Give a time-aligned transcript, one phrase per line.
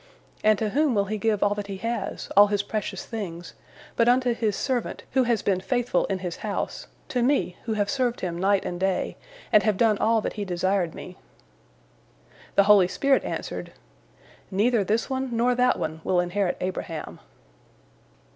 [0.43, 3.53] And to whom will he give all that he has, all his precious things,
[3.95, 7.87] but unto his servant, who has been faithful in his house, to me, who have
[7.87, 9.15] served him night and day,
[9.51, 11.17] and have done all that he desired me?"
[12.55, 13.73] The holy spirit answered,
[14.49, 17.19] "Neither this one nor that one will inherit Abraham."